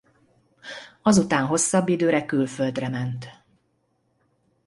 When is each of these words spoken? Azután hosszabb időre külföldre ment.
Azután 1.01 1.45
hosszabb 1.45 1.87
időre 1.89 2.25
külföldre 2.25 2.89
ment. 2.89 3.27